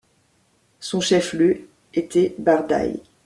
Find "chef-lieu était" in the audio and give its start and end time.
0.99-2.33